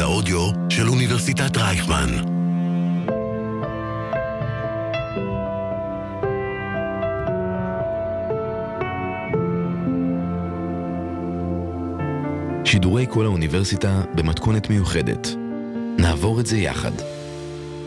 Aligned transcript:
האודיו 0.00 0.50
של 0.68 0.88
אוניברסיטת 0.88 1.56
רייכמן. 1.56 2.08
שידורי 12.64 13.06
כל 13.10 13.24
האוניברסיטה 13.24 14.02
במתכונת 14.14 14.70
מיוחדת. 14.70 15.28
נעבור 15.98 16.40
את 16.40 16.46
זה 16.46 16.56
יחד. 16.56 16.92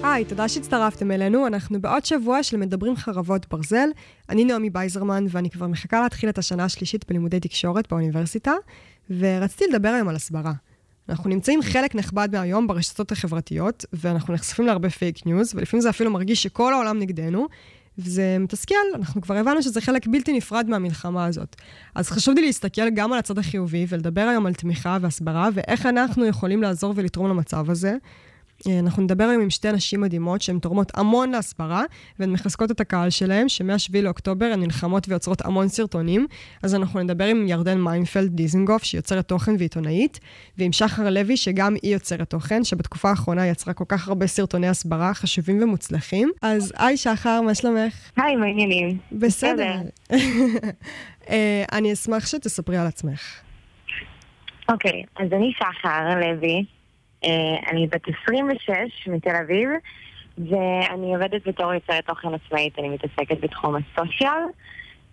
היי, 0.03 0.25
תודה 0.25 0.47
שהצטרפתם 0.47 1.11
אלינו. 1.11 1.47
אנחנו 1.47 1.81
בעוד 1.81 2.05
שבוע 2.05 2.43
של 2.43 2.57
מדברים 2.57 2.95
חרבות 2.95 3.45
ברזל. 3.49 3.89
אני 4.29 4.45
נעמי 4.45 4.69
בייזרמן, 4.69 5.25
ואני 5.29 5.49
כבר 5.49 5.67
מחכה 5.67 6.01
להתחיל 6.01 6.29
את 6.29 6.37
השנה 6.37 6.63
השלישית 6.63 7.05
בלימודי 7.07 7.39
תקשורת 7.39 7.87
באוניברסיטה, 7.89 8.53
ורציתי 9.19 9.65
לדבר 9.71 9.89
היום 9.89 10.07
על 10.07 10.15
הסברה. 10.15 10.53
אנחנו 11.09 11.29
נמצאים 11.29 11.61
חלק 11.61 11.95
נכבד 11.95 12.29
מהיום 12.31 12.67
ברשתות 12.67 13.11
החברתיות, 13.11 13.85
ואנחנו 13.93 14.33
נחשפים 14.33 14.65
להרבה 14.65 14.89
פייק 14.89 15.25
ניוז, 15.25 15.55
ולפעמים 15.55 15.81
זה 15.81 15.89
אפילו 15.89 16.11
מרגיש 16.11 16.43
שכל 16.43 16.73
העולם 16.73 16.99
נגדנו, 16.99 17.47
וזה 17.97 18.37
מתסכל, 18.39 18.75
אנחנו 18.95 19.21
כבר 19.21 19.35
הבנו 19.35 19.63
שזה 19.63 19.81
חלק 19.81 20.07
בלתי 20.07 20.33
נפרד 20.33 20.69
מהמלחמה 20.69 21.25
הזאת. 21.25 21.55
אז 21.95 22.09
חשוב 22.09 22.35
לי 22.35 22.41
להסתכל 22.41 22.89
גם 22.89 23.13
על 23.13 23.19
הצד 23.19 23.37
החיובי, 23.37 23.85
ולדבר 23.89 24.21
היום 24.21 24.45
על 24.45 24.53
תמיכה 24.53 24.97
והסברה, 25.01 25.49
ואיך 25.53 25.85
אנחנו 25.85 26.25
יכולים 26.25 26.61
לעזור 26.61 26.93
ולתרום 26.95 27.29
למצב 27.29 27.69
הזה. 27.69 27.95
אנחנו 28.79 29.03
נדבר 29.03 29.23
היום 29.23 29.41
עם 29.41 29.49
שתי 29.49 29.71
נשים 29.71 30.01
מדהימות 30.01 30.41
שהן 30.41 30.59
תורמות 30.59 30.91
המון 30.97 31.31
להסברה, 31.31 31.83
והן 32.19 32.31
מחזקות 32.31 32.71
את 32.71 32.79
הקהל 32.79 33.09
שלהן, 33.09 33.49
שמ-7 33.49 34.01
לאוקטובר 34.01 34.45
הן 34.53 34.59
נלחמות 34.59 35.09
ויוצרות 35.09 35.45
המון 35.45 35.67
סרטונים. 35.67 36.27
אז 36.63 36.75
אנחנו 36.75 36.99
נדבר 36.99 37.25
עם 37.25 37.47
ירדן 37.47 37.81
מיינפלד 37.81 38.35
דיזנגוף, 38.35 38.83
שהיא 38.83 38.99
יוצרת 38.99 39.27
תוכן 39.27 39.51
ועיתונאית, 39.59 40.19
ועם 40.57 40.71
שחר 40.71 41.09
לוי, 41.09 41.37
שגם 41.37 41.75
היא 41.81 41.93
יוצרת 41.93 42.29
תוכן, 42.29 42.63
שבתקופה 42.63 43.09
האחרונה 43.09 43.47
יצרה 43.47 43.73
כל 43.73 43.85
כך 43.87 44.07
הרבה 44.07 44.27
סרטוני 44.27 44.67
הסברה 44.67 45.13
חשובים 45.13 45.63
ומוצלחים. 45.63 46.31
אז 46.41 46.73
היי 46.77 46.97
שחר, 46.97 47.41
מה 47.41 47.55
שלומך? 47.55 48.11
היי, 48.17 48.35
מה 48.35 48.45
העניינים? 48.45 48.97
בסדר. 49.11 49.75
אה, 51.29 51.63
אני 51.71 51.93
אשמח 51.93 52.27
שתספרי 52.27 52.77
על 52.77 52.87
עצמך. 52.87 53.41
אוקיי, 54.69 55.03
אז 55.19 55.27
אני 55.33 55.51
שחר 55.57 56.19
לוי. 56.19 56.65
אה, 57.25 57.71
אני 57.71 57.87
בת 57.87 58.01
26 58.23 59.07
מתל 59.07 59.35
אביב, 59.35 59.69
ואני 60.37 61.15
עובדת 61.15 61.47
בתור 61.47 61.73
יוצרת 61.73 62.05
תוכן 62.05 62.27
עצמאית, 62.33 62.79
אני 62.79 62.89
מתעסקת 62.89 63.39
בתחום 63.41 63.75
ה 63.75 63.83
social. 63.83 64.41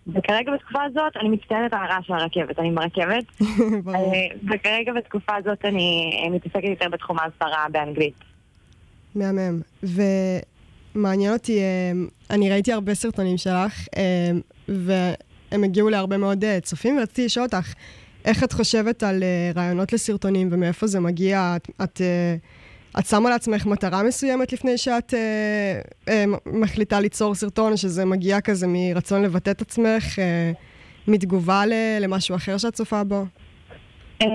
וכרגע 0.07 0.53
בתקופה 0.53 0.83
הזאת, 0.83 1.17
אני 1.21 1.29
מצטערת 1.29 1.73
על 1.73 1.79
הרעש 1.83 2.07
של 2.07 2.13
הרכבת, 2.13 2.59
אני 2.59 2.71
ברכבת. 2.71 3.25
אה, 3.95 4.27
וכרגע 4.55 4.93
בתקופה 4.93 5.37
הזאת 5.37 5.65
אני 5.65 6.29
מתעסקת 6.31 6.65
יותר 6.65 6.89
בתחום 6.89 7.19
ההסברה 7.19 7.67
באנגלית. 7.73 8.15
מהמם. 9.15 9.61
ומעניין 9.83 11.33
אותי, 11.33 11.61
אה, 11.61 11.93
אני 12.31 12.51
ראיתי 12.51 12.73
הרבה 12.73 12.95
סרטונים 12.95 13.39
שלך, 13.39 13.89
והם 14.69 15.65
הגיעו 15.65 15.89
להרבה 15.89 16.17
מאוד 16.17 16.45
צופים, 16.63 16.99
ורציתי 16.99 17.25
לשאול 17.25 17.47
אותך, 17.47 17.73
איך 18.25 18.45
את 18.45 18.53
חושבת 18.53 19.03
על 19.03 19.23
uh, 19.23 19.59
רעיונות 19.59 19.93
לסרטונים 19.93 20.49
ומאיפה 20.53 20.87
זה 20.87 21.01
מגיע? 21.01 21.57
את, 21.57 21.71
את, 21.83 22.01
uh, 22.01 22.99
את 22.99 23.07
שמה 23.07 23.31
לעצמך 23.31 23.67
מטרה 23.67 24.03
מסוימת 24.03 24.53
לפני 24.53 24.79
שאת 24.79 25.15
uh, 25.15 26.09
uh, 26.09 26.11
מחליטה 26.47 27.01
ליצור 27.01 27.35
סרטון, 27.35 27.77
שזה 27.77 28.05
מגיע 28.05 28.41
כזה 28.41 28.67
מרצון 28.69 29.23
לבטא 29.23 29.51
את 29.51 29.61
עצמך, 29.61 30.05
uh, 30.19 30.21
מתגובה 31.09 31.63
למשהו 32.01 32.37
אחר 32.37 32.59
שאת 32.59 32.75
צופה 32.75 33.05
בו? 33.05 33.25
Um, 34.23 34.27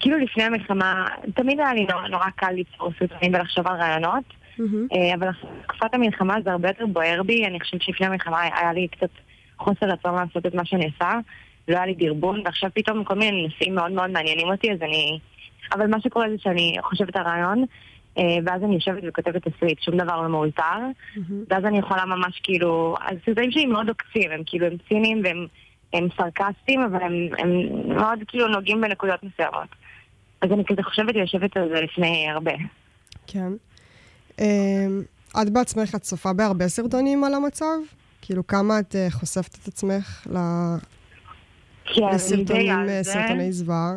כאילו 0.00 0.18
לפני 0.18 0.44
המלחמה, 0.44 1.06
תמיד 1.34 1.60
היה 1.60 1.74
לי 1.74 1.86
נורא, 1.90 2.08
נורא 2.08 2.26
קל 2.36 2.50
ליצור 2.50 2.90
סרטונים 2.98 3.34
ולחשוב 3.34 3.68
על 3.68 3.76
רעיונות, 3.76 4.24
mm-hmm. 4.58 4.62
uh, 4.62 5.14
אבל 5.14 5.28
תקופת 5.62 5.94
המלחמה 5.94 6.36
זה 6.44 6.50
הרבה 6.52 6.68
יותר 6.68 6.86
בוער 6.86 7.22
בי, 7.22 7.46
אני 7.46 7.60
חושבת 7.60 7.82
שלפני 7.82 8.06
המלחמה 8.06 8.40
היה 8.40 8.72
לי 8.72 8.88
קצת 8.88 9.10
חוסר 9.58 9.86
רצון 9.86 10.14
לעשות 10.14 10.46
את 10.46 10.54
מה 10.54 10.64
שאני 10.64 10.84
עושה. 10.84 11.18
לא 11.68 11.76
היה 11.76 11.86
לי 11.86 11.94
דרבון, 11.94 12.42
ועכשיו 12.44 12.70
פתאום 12.74 13.04
כל 13.04 13.14
מיני 13.14 13.42
נושאים 13.42 13.74
מאוד 13.74 13.92
מאוד 13.92 14.10
מעניינים 14.10 14.48
אותי, 14.48 14.72
אז 14.72 14.78
אני... 14.82 15.18
אבל 15.72 15.86
מה 15.86 16.00
שקורה 16.00 16.26
זה 16.30 16.36
שאני 16.38 16.76
חושבת 16.82 17.16
על 17.16 17.22
רעיון, 17.22 17.64
אה, 18.18 18.36
ואז 18.46 18.62
אני 18.62 18.74
יושבת 18.74 19.02
וכותבת 19.08 19.48
תסריט, 19.48 19.82
שום 19.82 19.96
דבר 19.96 20.22
לא 20.22 20.28
מאולתר. 20.28 20.78
ואז 21.50 21.64
אני 21.64 21.78
יכולה 21.78 22.04
ממש 22.04 22.40
כאילו... 22.42 22.96
אז 23.00 23.16
סרטונים 23.26 23.50
שלי 23.50 23.66
מאוד 23.66 23.88
עוקצים, 23.88 24.30
הם 24.30 24.42
כאילו, 24.46 24.66
הם 24.66 24.76
ציניים 24.88 25.20
והם 25.24 25.46
הם 25.94 26.08
סרקסטיים, 26.16 26.80
אבל 26.80 27.02
הם, 27.02 27.12
הם 27.38 27.50
מאוד 27.96 28.18
כאילו 28.28 28.48
נוגעים 28.48 28.80
בנקודות 28.80 29.22
מסוימות. 29.22 29.68
אז 30.40 30.50
אני 30.52 30.64
כזה 30.64 30.82
חושבת 30.82 31.14
ויושבת 31.14 31.56
על 31.56 31.68
זה 31.68 31.80
לפני 31.80 32.30
הרבה. 32.30 32.52
כן. 33.26 33.52
אמ, 34.38 35.02
את 35.42 35.50
בעצמך, 35.50 35.94
את 35.94 36.00
צופה 36.00 36.32
בהרבה 36.32 36.68
סרטונים 36.68 37.24
על 37.24 37.34
המצב? 37.34 37.76
כאילו, 38.22 38.46
כמה 38.46 38.80
את 38.80 38.96
אה, 38.96 39.06
חושפת 39.10 39.54
את 39.62 39.68
עצמך 39.68 40.26
כן, 41.94 42.14
לסרטונים, 42.14 43.02
סרטוני 43.02 43.52
זוועה, 43.52 43.96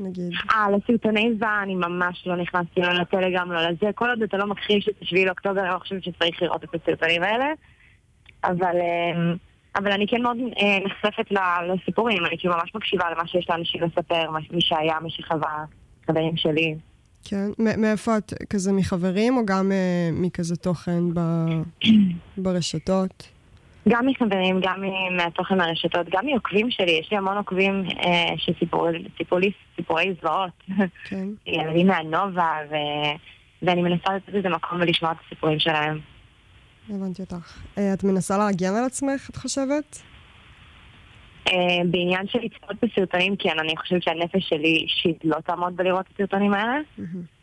נגיד. 0.00 0.32
אה, 0.50 0.66
לסרטוני 0.70 1.34
זוועה 1.34 1.62
אני 1.62 1.74
ממש 1.74 2.26
לא 2.26 2.36
נכנסתי, 2.36 2.80
לא 2.80 2.92
לטלגרם, 2.92 3.52
לא 3.52 3.68
לזה. 3.68 3.90
כל 3.94 4.08
עוד 4.10 4.22
אתה 4.22 4.36
לא 4.36 4.46
מכחיש 4.46 4.88
את 4.88 4.94
7 5.02 5.24
לאוקטובר, 5.24 5.60
אני 5.60 5.70
לא 5.70 5.78
חושבת 5.78 6.04
שצריך 6.04 6.42
לראות 6.42 6.64
את 6.64 6.74
הסרטונים 6.74 7.22
האלה. 7.22 7.46
אבל... 8.44 8.76
אמ, 8.76 9.36
אבל 9.76 9.92
אני 9.92 10.06
כן 10.08 10.22
מאוד 10.22 10.36
אה, 10.36 10.78
נחשפת 10.84 11.30
לסיפורים, 11.68 12.26
אני 12.26 12.38
כאילו 12.38 12.54
ממש 12.54 12.74
מקשיבה 12.74 13.04
למה 13.10 13.26
שיש 13.26 13.50
לאנשים 13.50 13.82
לספר, 13.82 14.30
מי 14.30 14.60
שהיה, 14.60 14.94
מי 15.02 15.10
שחווה, 15.10 15.64
חברים 16.06 16.36
שלי. 16.36 16.74
כן, 17.24 17.50
מאיפה 17.58 18.18
את, 18.18 18.32
כזה 18.50 18.72
מחברים 18.72 19.36
או 19.36 19.46
גם 19.46 19.72
אה, 19.72 20.10
מכזה 20.12 20.56
תוכן 20.56 21.02
ברשתות? 22.42 23.28
גם 23.88 24.06
מחברים, 24.06 24.60
גם 24.62 24.82
מהתוכן 25.16 25.58
מהרשתות, 25.58 26.06
גם 26.10 26.26
מעוקבים 26.26 26.70
שלי, 26.70 26.90
יש 26.90 27.10
לי 27.10 27.16
המון 27.16 27.36
עוקבים 27.36 27.84
אה, 28.04 28.34
שסיפרו 28.36 28.88
לי 29.38 29.52
סיפורי 29.76 30.14
זוועות. 30.20 30.50
כן. 31.04 31.28
ילדים 31.46 31.86
מהנובה, 31.86 32.56
ו... 32.70 32.74
ואני 33.62 33.82
מנסה 33.82 34.16
לתת 34.16 34.34
איזה 34.34 34.48
מקום 34.48 34.78
ולשמוע 34.80 35.12
את 35.12 35.16
הסיפורים 35.26 35.58
שלהם. 35.58 36.00
הבנתי 36.90 37.22
אותך. 37.22 37.58
אה, 37.78 37.94
את 37.94 38.04
מנסה 38.04 38.38
להגן 38.38 38.74
על 38.74 38.84
עצמך, 38.84 39.30
את 39.30 39.36
חושבת? 39.36 40.02
אה, 41.48 41.84
בעניין 41.90 42.26
של 42.26 42.38
לצפות 42.38 42.76
בסרטונים, 42.82 43.36
כן, 43.36 43.58
אני 43.58 43.76
חושבת 43.76 44.02
שהנפש 44.02 44.48
שלי 44.48 44.76
אישית 44.82 45.24
לא 45.24 45.36
תעמוד 45.40 45.76
בלראות 45.76 46.06
את 46.06 46.12
הסרטונים 46.14 46.54
האלה. 46.54 46.78
Mm-hmm. 46.98 47.41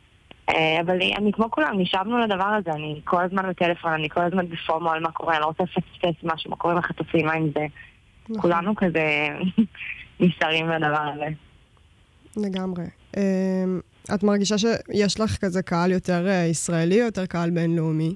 אה, 0.49 0.81
אבל 0.81 0.95
אני 1.17 1.31
כמו 1.33 1.51
כולם, 1.51 1.79
נשאבנו 1.79 2.19
לדבר 2.19 2.43
הזה, 2.59 2.71
אני 2.71 3.01
כל 3.03 3.23
הזמן 3.23 3.49
בטלפון, 3.49 3.93
אני 3.93 4.09
כל 4.09 4.21
הזמן 4.21 4.45
בפומו 4.49 4.89
על 4.89 4.99
מה 4.99 5.11
קורה, 5.11 5.33
אני 5.33 5.41
לא 5.41 5.45
רוצה 5.45 5.63
לפספס 5.63 6.23
משהו, 6.23 6.49
מה 6.49 6.55
קורה 6.55 6.73
עם 6.73 6.79
החטופים, 6.79 7.25
מה 7.25 7.33
עם 7.33 7.49
זה. 7.55 7.65
נכון. 8.29 8.41
כולנו 8.41 8.75
כזה 8.75 9.27
נסערים 10.19 10.69
לדבר 10.69 11.11
הזה. 11.13 11.27
לגמרי. 12.37 12.83
אה, 13.17 13.63
את 14.15 14.23
מרגישה 14.23 14.57
שיש 14.57 15.19
לך 15.19 15.37
כזה 15.37 15.61
קהל 15.61 15.91
יותר 15.91 16.27
אה, 16.27 16.45
ישראלי 16.45 17.01
או 17.01 17.05
יותר 17.05 17.25
קהל 17.25 17.49
בינלאומי? 17.49 18.15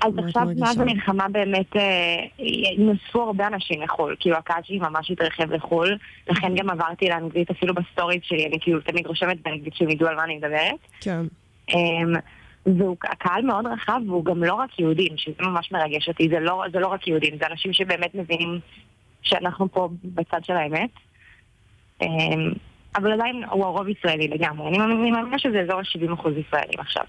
אז 0.00 0.12
עכשיו, 0.18 0.46
מאז 0.56 0.80
המלחמה 0.80 1.28
באמת 1.28 1.76
אה, 1.76 2.24
נוספו 2.78 3.22
הרבה 3.22 3.46
אנשים 3.46 3.82
לחו"ל, 3.82 4.16
כאילו 4.20 4.36
הקהל 4.36 4.62
שלי 4.64 4.78
ממש 4.78 5.10
התרחב 5.10 5.52
לחו"ל, 5.52 5.98
לכן 6.30 6.54
גם 6.54 6.70
עברתי 6.70 7.08
לאנגלית 7.08 7.50
אפילו 7.50 7.74
ב 7.74 7.80
stories 7.80 8.20
שלי, 8.22 8.46
אני 8.46 8.58
כאילו 8.60 8.80
תמיד 8.80 9.06
רושמת 9.06 9.42
באנגלית 9.42 9.74
שהם 9.74 9.90
ידעו 9.90 10.08
על 10.08 10.16
מה 10.16 10.24
אני 10.24 10.36
מדברת. 10.36 10.78
כן. 11.00 11.20
אמ, 11.68 12.14
והוא 12.66 12.96
קהל 13.18 13.42
מאוד 13.44 13.66
רחב, 13.66 14.00
והוא 14.06 14.24
גם 14.24 14.44
לא 14.44 14.54
רק 14.54 14.78
יהודים, 14.78 15.12
שזה 15.16 15.34
ממש 15.40 15.72
מרגש 15.72 16.08
אותי, 16.08 16.28
זה 16.28 16.40
לא, 16.40 16.64
זה 16.72 16.78
לא 16.78 16.86
רק 16.86 17.08
יהודים, 17.08 17.38
זה 17.38 17.46
אנשים 17.50 17.72
שבאמת 17.72 18.14
מבינים 18.14 18.60
שאנחנו 19.22 19.72
פה 19.72 19.88
בצד 20.04 20.44
של 20.44 20.52
האמת. 20.52 20.90
אמ, 22.02 22.52
אבל 22.96 23.12
עדיין 23.12 23.44
הוא 23.50 23.64
הרוב 23.64 23.88
ישראלי 23.88 24.28
לגמרי, 24.28 24.68
אני 24.68 25.10
מאמינה 25.10 25.38
שזה 25.38 25.60
אזור 25.60 25.78
ה-70% 25.78 26.28
ישראלים 26.28 26.78
עכשיו. 26.78 27.04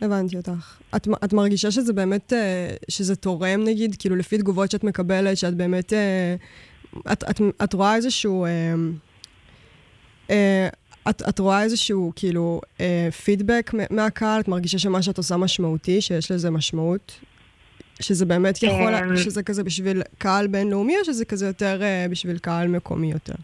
הבנתי 0.00 0.36
אותך. 0.36 0.78
את, 0.96 1.08
את 1.24 1.32
מרגישה 1.32 1.70
שזה 1.70 1.92
באמת, 1.92 2.32
אה, 2.32 2.68
שזה 2.88 3.16
תורם 3.16 3.64
נגיד, 3.64 3.96
כאילו 3.98 4.16
לפי 4.16 4.38
תגובות 4.38 4.70
שאת 4.70 4.84
מקבלת, 4.84 5.36
שאת 5.36 5.54
באמת, 5.54 5.92
אה, 5.92 6.34
את, 7.12 7.24
את, 7.30 7.40
את 7.64 7.72
רואה 7.72 7.96
איזשהו, 7.96 8.46
אה, 10.30 10.68
את, 11.10 11.22
את 11.28 11.38
רואה 11.38 11.62
איזשהו 11.62 12.12
כאילו 12.16 12.60
פידבק 13.24 13.70
מהקהל? 13.90 14.40
את 14.40 14.48
מרגישה 14.48 14.78
שמה 14.78 15.02
שאת 15.02 15.18
עושה 15.18 15.36
משמעותי, 15.36 16.00
שיש 16.00 16.30
לזה 16.30 16.50
משמעות? 16.50 17.12
שזה 18.00 18.26
באמת 18.26 18.62
יכול, 18.62 19.16
שזה 19.16 19.42
כזה 19.42 19.64
בשביל 19.64 20.02
קהל 20.18 20.46
בינלאומי, 20.46 20.94
או 21.00 21.04
שזה 21.04 21.24
כזה 21.24 21.46
יותר 21.46 21.80
בשביל 22.10 22.38
קהל 22.38 22.68
מקומי 22.68 23.12
יותר? 23.12 23.34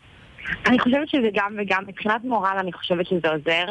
אני 0.66 0.78
חושבת 0.78 1.08
שזה 1.08 1.28
גם 1.34 1.54
וגם. 1.58 1.84
מבחינת 1.86 2.24
מורל 2.24 2.56
אני 2.58 2.72
חושבת 2.72 3.06
שזה 3.06 3.28
עוזר. 3.30 3.66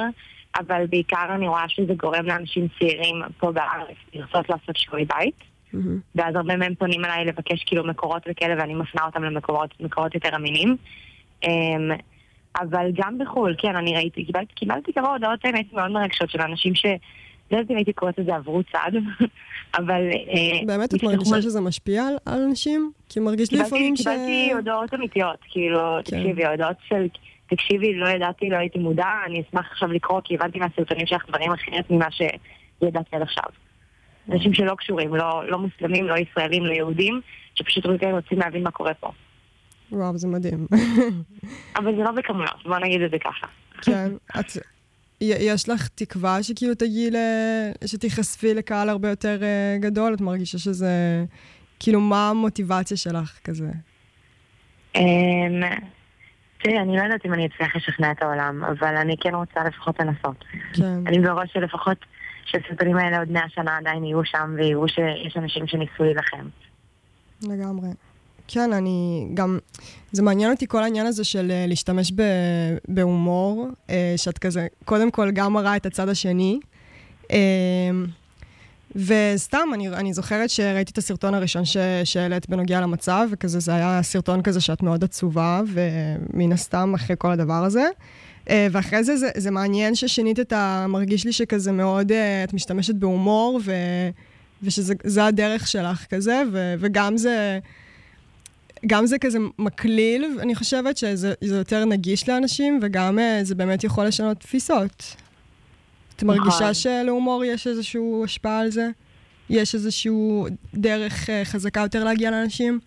אבל 0.59 0.85
בעיקר 0.89 1.25
אני 1.35 1.47
רואה 1.47 1.69
שזה 1.69 1.93
גורם 1.93 2.25
לאנשים 2.25 2.67
צעירים 2.79 3.21
פה 3.37 3.51
בארץ 3.51 3.97
לרצות 4.13 4.49
לעשות 4.49 4.77
שיעורי 4.77 5.05
בית. 5.05 5.35
Mm-hmm. 5.73 5.77
ואז 6.15 6.35
הרבה 6.35 6.55
מהם 6.55 6.75
פונים 6.75 7.05
אליי 7.05 7.25
לבקש 7.25 7.63
כאילו 7.63 7.87
מקורות 7.87 8.23
וכאלה, 8.29 8.55
ואני 8.57 8.73
מפנה 8.73 9.05
אותם 9.05 9.23
למקורות 9.79 10.15
יותר 10.15 10.35
אמינים. 10.35 10.77
Um, 11.45 11.47
אבל 12.61 12.91
גם 12.93 13.17
בחו"ל, 13.17 13.55
כן, 13.57 13.75
אני 13.75 13.95
ראיתי, 13.95 14.25
קיבלתי, 14.25 14.53
קיבלתי 14.53 14.93
כמה 14.93 15.09
הודעות 15.09 15.45
האמת 15.45 15.73
מאוד 15.73 15.91
מרגשות 15.91 16.29
של 16.29 16.41
אנשים 16.41 16.75
ש... 16.75 16.85
לא 17.53 17.57
יודעת 17.57 17.71
אם 17.71 17.75
הייתי 17.75 17.93
קוראת 17.93 18.19
לזה 18.19 18.35
עברו 18.35 18.61
צד, 18.63 18.91
אבל... 19.79 20.01
אה, 20.11 20.65
באמת 20.65 20.95
את 20.95 21.03
מרגישה 21.03 21.41
שזה 21.41 21.61
משפיע 21.61 22.03
על 22.25 22.41
אנשים? 22.41 22.91
כי 23.09 23.19
מרגיש 23.19 23.51
לי 23.51 23.59
לפעמים 23.59 23.95
ש... 23.95 24.01
קיבלתי 24.01 24.51
הודעות 24.53 24.93
אמיתיות, 24.93 25.37
כאילו, 25.49 25.79
כן. 26.05 26.17
תקשיבי, 26.17 26.45
הודעות 26.45 26.75
של... 26.87 27.07
תקשיבי, 27.49 27.95
לא 27.95 28.07
ידעתי, 28.07 28.49
לא 28.49 28.57
הייתי 28.57 28.79
מודע, 28.79 29.07
אני 29.25 29.41
אשמח 29.41 29.71
עכשיו 29.71 29.91
לקרוא, 29.91 30.21
כי 30.23 30.35
הבנתי 30.35 30.59
מהסרטונים 30.59 31.05
שלך 31.05 31.29
דברים 31.29 31.51
אחרת 31.51 31.91
ממה 31.91 32.07
שידעתי 32.11 33.15
עד 33.15 33.21
עכשיו. 33.21 33.43
אנשים 34.31 34.53
שלא 34.53 34.75
קשורים, 34.75 35.15
לא, 35.15 35.47
לא 35.47 35.59
מוסלמים, 35.59 36.07
לא 36.07 36.15
ישראלים, 36.17 36.65
לא 36.65 36.73
יהודים, 36.73 37.21
שפשוט 37.55 37.85
רוצים 37.85 38.39
להבין 38.39 38.63
מה 38.63 38.71
קורה 38.71 38.93
פה. 38.93 39.11
וואו, 39.91 40.17
זה 40.17 40.27
מדהים. 40.27 40.67
אבל 41.75 41.95
זה 41.95 42.03
לא 42.03 42.11
בכמויות, 42.11 42.63
בוא 42.65 42.77
נגיד 42.77 43.01
את 43.01 43.11
זה 43.11 43.19
ככה. 43.19 43.47
כן. 43.81 44.11
את, 44.39 44.45
יש 45.23 45.69
לך 45.69 45.87
תקווה 45.87 46.43
שכאילו 46.43 46.75
תגיעי 46.75 47.11
ל... 47.11 47.17
שתיחשפי 47.85 48.53
לקהל 48.53 48.89
הרבה 48.89 49.09
יותר 49.09 49.39
uh, 49.41 49.81
גדול? 49.81 50.13
את 50.13 50.21
מרגישה 50.21 50.57
שזה... 50.57 51.25
כאילו, 51.79 51.99
מה 51.99 52.29
המוטיבציה 52.29 52.97
שלך 52.97 53.39
כזה? 53.43 53.71
אמ, 54.95 55.61
תראי, 56.63 56.79
אני 56.79 56.97
לא 56.97 57.01
יודעת 57.03 57.25
אם 57.25 57.33
אני 57.33 57.45
אצליח 57.45 57.75
לשכנע 57.75 58.11
את 58.11 58.21
העולם, 58.21 58.63
אבל 58.63 58.95
אני 58.97 59.15
כן 59.19 59.35
רוצה 59.35 59.63
לפחות 59.63 59.99
לנסות. 59.99 60.45
כן. 60.73 61.07
אני 61.07 61.19
בראש 61.19 61.53
שלפחות 61.53 61.97
שהסרטונים 62.45 62.97
האלה 62.97 63.19
עוד 63.19 63.31
מאה 63.31 63.49
שנה 63.49 63.77
עדיין 63.77 64.03
יהיו 64.03 64.25
שם 64.25 64.55
ויראו 64.57 64.87
שיש 64.87 65.37
אנשים 65.37 65.67
שניסו 65.67 66.03
להילחם. 66.03 66.47
לגמרי. 67.41 67.87
כן, 68.47 68.73
אני 68.73 69.27
גם... 69.33 69.59
זה 70.11 70.21
מעניין 70.21 70.51
אותי 70.51 70.67
כל 70.67 70.83
העניין 70.83 71.05
הזה 71.05 71.23
של 71.23 71.51
אה, 71.51 71.65
להשתמש 71.67 72.11
ב, 72.15 72.21
בהומור, 72.87 73.67
אה, 73.89 74.13
שאת 74.17 74.37
כזה, 74.37 74.67
קודם 74.85 75.11
כל 75.11 75.31
גם 75.31 75.53
מראה 75.53 75.75
את 75.75 75.85
הצד 75.85 76.09
השני. 76.09 76.59
אה, 77.31 77.37
וסתם, 78.95 79.69
אני, 79.73 79.89
אני 79.89 80.13
זוכרת 80.13 80.49
שראיתי 80.49 80.91
את 80.91 80.97
הסרטון 80.97 81.33
הראשון 81.33 81.63
שהעלית 82.03 82.49
בנוגע 82.49 82.81
למצב, 82.81 83.27
וכזה 83.31 83.59
זה 83.59 83.75
היה 83.75 84.03
סרטון 84.03 84.41
כזה 84.41 84.61
שאת 84.61 84.83
מאוד 84.83 85.03
עצובה, 85.03 85.61
ומן 85.67 86.51
הסתם 86.51 86.93
אחרי 86.95 87.15
כל 87.19 87.31
הדבר 87.31 87.63
הזה. 87.63 87.85
ואחרי 88.49 89.03
זה, 89.03 89.17
זה, 89.17 89.29
זה 89.37 89.51
מעניין 89.51 89.95
ששינית 89.95 90.39
את 90.39 90.53
ה... 90.53 90.85
מרגיש 90.89 91.25
לי 91.25 91.31
שכזה 91.31 91.71
מאוד, 91.71 92.11
את 92.43 92.53
משתמשת 92.53 92.95
בהומור, 92.95 93.59
ו, 93.65 93.71
ושזה 94.63 95.25
הדרך 95.25 95.67
שלך 95.67 96.05
כזה, 96.09 96.43
ו, 96.51 96.73
וגם 96.79 97.17
זה... 97.17 97.59
גם 98.87 99.05
זה 99.05 99.19
כזה 99.19 99.39
מקליל, 99.59 100.25
אני 100.41 100.55
חושבת 100.55 100.97
שזה 100.97 101.33
יותר 101.41 101.85
נגיש 101.85 102.29
לאנשים, 102.29 102.79
וגם 102.81 103.19
אה, 103.19 103.39
זה 103.43 103.55
באמת 103.55 103.83
יכול 103.83 104.05
לשנות 104.05 104.37
תפיסות. 104.37 105.15
את 106.15 106.23
מרגישה 106.23 106.57
נכון. 106.59 106.73
שלהומור 106.73 107.45
יש 107.45 107.67
איזושהי 107.67 108.01
השפעה 108.23 108.59
על 108.59 108.69
זה? 108.69 108.89
יש 109.49 109.75
איזושהי 109.75 110.11
דרך 110.73 111.29
uh, 111.29 111.31
חזקה 111.43 111.79
יותר 111.79 112.03
להגיע 112.03 112.31
לאנשים? 112.31 112.79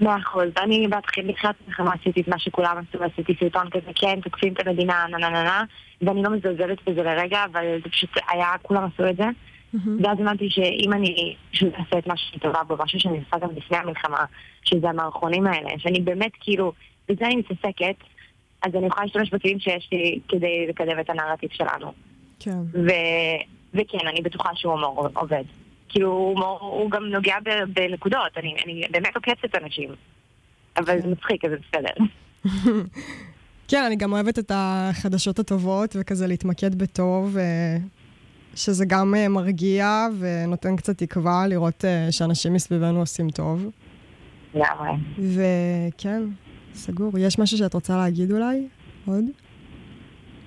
מאה 0.00 0.18
אחוז. 0.18 0.48
אני 0.62 0.88
בתחילת 0.88 1.54
המלחמה 1.66 1.92
עשיתי 2.00 2.20
את 2.20 2.28
מה 2.28 2.38
שכולם 2.38 2.76
עשו, 2.78 3.04
עשיתי 3.04 3.34
סרטון 3.40 3.70
כזה, 3.70 3.90
כן, 3.94 4.20
תוקפים 4.20 4.52
את 4.52 4.66
המדינה, 4.66 5.06
נה 5.10 5.18
נה 5.18 5.30
נה 5.30 5.42
נה, 5.42 5.64
ואני 6.02 6.22
לא 6.22 6.30
מזלזלת 6.30 6.78
בזה 6.88 7.02
לרגע, 7.02 7.44
אבל 7.52 7.64
זה 7.84 7.90
פשוט 7.90 8.10
היה, 8.28 8.46
כולם 8.62 8.84
עשו 8.84 9.10
את 9.10 9.16
זה. 9.16 9.24
Mm-hmm. 9.74 10.04
ואז 10.04 10.20
הבנתי 10.20 10.50
שאם 10.50 10.92
אני 10.92 11.36
פשוט 11.52 11.74
אעשה 11.74 11.98
את 11.98 12.06
מה 12.06 12.16
שאני 12.16 12.40
טובה 12.40 12.62
בו, 12.62 12.76
משהו 12.78 13.00
שאני 13.00 13.18
עושה 13.18 13.46
גם 13.46 13.56
לפני 13.56 13.76
המלחמה, 13.76 14.24
שזה 14.62 14.88
המערכונים 14.88 15.46
האלה, 15.46 15.70
שאני 15.78 16.00
באמת 16.00 16.30
כאילו, 16.40 16.72
בזה 17.08 17.26
אני 17.26 17.36
מתעסקת, 17.36 17.96
אז 18.62 18.74
אני 18.74 18.86
יכולה 18.86 19.06
להשתמש 19.06 19.30
בכלים 19.30 19.60
שיש 19.60 19.88
לי 19.92 20.20
כדי 20.28 20.66
לקדם 20.68 21.00
את 21.00 21.10
הנרטיב 21.10 21.50
שלנו. 21.52 21.92
כן. 22.40 22.58
ו- 22.72 23.40
וכן, 23.74 24.06
אני 24.06 24.20
בטוחה 24.22 24.50
שהוא 24.54 24.72
הומור 24.72 25.08
עובד. 25.14 25.44
כאילו, 25.88 26.10
הומור 26.10 26.58
הוא 26.60 26.90
גם 26.90 27.04
נוגע 27.04 27.36
בנקודות, 27.74 28.36
אני, 28.36 28.54
אני 28.64 28.82
באמת 28.90 29.16
עוקצת 29.16 29.54
אנשים. 29.62 29.90
אבל. 30.76 31.00
זה 31.02 31.08
מצחיק, 31.08 31.44
אז 31.44 31.50
זה 31.50 31.56
בסדר. 31.68 32.04
כן, 33.68 33.82
אני 33.86 33.96
גם 33.96 34.12
אוהבת 34.12 34.38
את 34.38 34.52
החדשות 34.54 35.38
הטובות, 35.38 35.96
וכזה 36.00 36.26
להתמקד 36.26 36.74
בטוב. 36.74 37.36
אה, 37.38 37.76
שזה 38.54 38.84
גם 38.88 39.14
אה, 39.14 39.28
מרגיע 39.28 40.06
ונותן 40.18 40.76
קצת 40.76 40.98
תקווה 40.98 41.46
לראות 41.48 41.84
אה, 41.84 42.06
שאנשים 42.10 42.52
מסביבנו 42.52 43.00
עושים 43.00 43.30
טוב. 43.30 43.70
לגמרי. 44.54 44.90
וכן, 45.18 46.22
סגור. 46.74 47.18
יש 47.18 47.38
משהו 47.38 47.58
שאת 47.58 47.74
רוצה 47.74 47.96
להגיד 47.96 48.32
אולי? 48.32 48.68
עוד? 49.06 49.24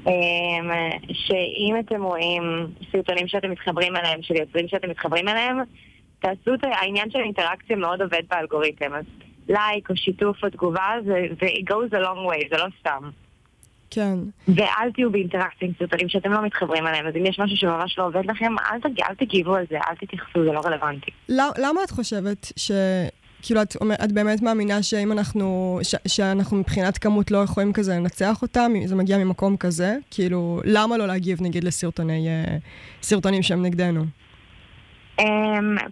אמ, 0.07 0.71
שאם 1.11 1.75
אתם 1.79 2.03
רואים 2.03 2.43
סרטונים 2.91 3.27
שאתם 3.27 3.51
מתחברים 3.51 3.95
אליהם, 3.95 4.21
של 4.21 4.35
יוצרים 4.35 4.67
שאתם 4.67 4.89
מתחברים 4.89 5.27
אליהם, 5.27 5.57
תעשו 6.19 6.53
את 6.53 6.59
העניין 6.63 7.11
של 7.11 7.19
אינטראקציה 7.19 7.75
מאוד 7.75 8.01
עובד 8.01 8.21
באלגוריתם. 8.29 8.93
אז 8.93 9.05
לייק 9.49 9.89
או 9.89 9.95
שיתוף 9.95 10.43
או 10.43 10.49
תגובה, 10.49 10.95
זה 11.05 11.45
it 11.45 11.71
goes 11.71 11.91
a 11.91 12.03
long 12.03 12.31
way, 12.31 12.49
זה 12.49 12.57
לא 12.57 12.65
סתם. 12.79 13.09
כן. 13.93 14.19
ואל 14.47 14.91
תהיו 14.93 15.11
באינטראקציה 15.11 15.67
עם 15.67 15.73
סרטונים 15.79 16.09
שאתם 16.09 16.31
לא 16.31 16.45
מתחברים 16.45 16.87
אליהם, 16.87 17.07
אז 17.07 17.13
אם 17.15 17.25
יש 17.25 17.39
משהו 17.39 17.57
שממש 17.57 17.97
לא 17.97 18.05
עובד 18.05 18.25
לכם, 18.25 18.55
אל, 18.71 18.79
תג... 18.79 19.01
אל 19.01 19.15
תגיבו 19.15 19.55
על 19.55 19.65
זה, 19.69 19.77
אל 19.77 19.95
תתייחסו, 19.95 20.43
זה 20.45 20.51
לא 20.51 20.61
רלוונטי. 20.65 21.11
למה 21.29 21.83
את 21.83 21.91
חושבת 21.91 22.51
ש... 22.57 22.71
כאילו, 23.45 23.61
את, 23.61 23.75
את 24.03 24.11
באמת 24.11 24.41
מאמינה 24.41 24.83
שאם 24.83 25.11
אנחנו, 25.11 25.79
ש, 25.83 25.95
שאנחנו 26.07 26.57
מבחינת 26.57 26.97
כמות 26.97 27.31
לא 27.31 27.37
יכולים 27.37 27.73
כזה 27.73 27.95
לנצח 27.95 28.41
אותם, 28.41 28.71
זה 28.85 28.95
מגיע 28.95 29.17
ממקום 29.17 29.57
כזה? 29.57 29.95
כאילו, 30.11 30.61
למה 30.65 30.97
לא 30.97 31.07
להגיב 31.07 31.37
נגיד 31.41 31.63
לסרטוני, 31.63 32.27
אה, 32.27 32.57
סרטונים 33.01 33.43
שהם 33.43 33.61
נגדנו? 33.61 34.03
Um, 35.21 35.23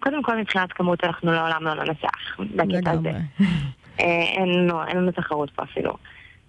קודם 0.00 0.22
כל, 0.22 0.36
מבחינת 0.36 0.72
כמות 0.72 1.04
אנחנו 1.04 1.32
לעולם 1.32 1.64
לא 1.64 1.74
ננצח. 1.74 2.40
לגמרי. 2.54 3.12
אה, 4.00 4.22
אין 4.88 4.96
לנו 4.96 5.12
תחרות 5.12 5.50
פה 5.50 5.62
אפילו. 5.62 5.92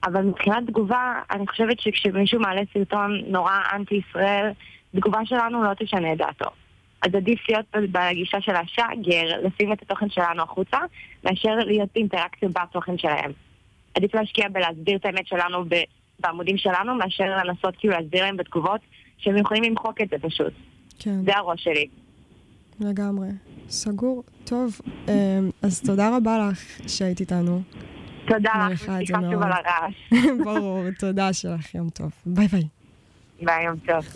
אבל 0.03 0.21
מבחינת 0.21 0.67
תגובה, 0.67 1.19
אני 1.31 1.47
חושבת 1.47 1.79
שכשמישהו 1.79 2.39
מעלה 2.39 2.61
סרטון 2.73 3.21
נורא 3.27 3.59
אנטי-ישראל, 3.73 4.51
תגובה 4.95 5.19
שלנו 5.25 5.63
לא 5.63 5.73
תשנה 5.73 6.13
את 6.13 6.17
דעתו. 6.17 6.49
אז 7.01 7.15
עדיף 7.15 7.49
להיות 7.49 7.65
בגישה 7.91 8.41
של 8.41 8.55
השאגר, 8.55 9.41
לשים 9.43 9.73
את 9.73 9.81
התוכן 9.81 10.09
שלנו 10.09 10.43
החוצה, 10.43 10.77
מאשר 11.23 11.55
להיות 11.55 11.89
באינטראקציה 11.95 12.49
בתוכן 12.49 12.97
שלהם. 12.97 13.31
עדיף 13.95 14.15
להשקיע 14.15 14.49
בלהסביר 14.49 14.95
את 14.95 15.05
האמת 15.05 15.27
שלנו 15.27 15.65
בעמודים 16.19 16.57
שלנו, 16.57 16.95
מאשר 16.95 17.23
לנסות 17.23 17.75
כאילו 17.77 17.93
להסביר 17.93 18.23
להם 18.23 18.37
בתגובות, 18.37 18.81
שהם 19.17 19.37
יכולים 19.37 19.63
למחוק 19.63 20.01
את 20.01 20.09
זה 20.09 20.15
פשוט. 20.21 20.53
כן. 20.99 21.23
זה 21.25 21.37
הראש 21.37 21.63
שלי. 21.63 21.87
לגמרי. 22.79 23.27
סגור. 23.69 24.23
טוב, 24.45 24.79
אמ, 25.07 25.49
אז 25.61 25.81
תודה 25.81 26.17
רבה 26.17 26.37
לך 26.49 26.59
שהיית 26.87 27.19
איתנו. 27.19 27.61
תודה 28.27 28.67
לך, 28.71 28.79
סליחה 28.83 29.21
שוב 29.31 29.43
על 29.43 29.51
הרעש. 29.51 29.93
ברור, 30.43 30.83
תודה 30.99 31.33
שלך, 31.33 31.75
יום 31.75 31.89
טוב. 31.89 32.11
ביי 32.25 32.47
ביי. 32.47 32.67
ביי, 33.41 33.65
יום 33.65 33.75
טוב. 33.77 34.05